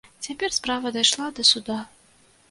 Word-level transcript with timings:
Цяпер 0.27 0.53
справа 0.55 0.91
дайшла 0.95 1.27
да 1.39 1.45
суда. 1.51 1.77